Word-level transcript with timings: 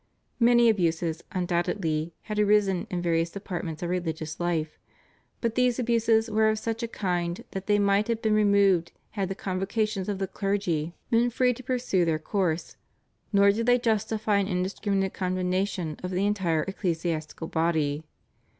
Many 0.39 0.67
abuses, 0.67 1.21
undoubtedly, 1.31 2.15
had 2.23 2.39
arisen 2.39 2.87
in 2.89 3.03
various 3.03 3.29
departments 3.29 3.83
of 3.83 3.91
religious 3.91 4.39
life, 4.39 4.79
but 5.41 5.53
these 5.53 5.77
abuses 5.77 6.27
were 6.27 6.49
of 6.49 6.57
such 6.57 6.81
a 6.81 6.87
kind 6.87 7.43
that 7.51 7.67
they 7.67 7.77
might 7.77 8.07
have 8.07 8.19
been 8.19 8.33
removed 8.33 8.93
had 9.11 9.29
the 9.29 9.35
Convocations 9.35 10.09
of 10.09 10.17
the 10.17 10.25
clergy 10.25 10.95
been 11.11 11.29
free 11.29 11.53
to 11.53 11.61
pursue 11.61 12.03
their 12.03 12.17
course, 12.17 12.77
nor 13.31 13.51
do 13.51 13.63
they 13.63 13.77
justify 13.77 14.37
an 14.39 14.47
indiscriminate 14.47 15.13
condemnation 15.13 15.95
of 16.01 16.09
the 16.09 16.25
entire 16.25 16.63
ecclesiastical 16.63 17.45
body. 17.45 18.03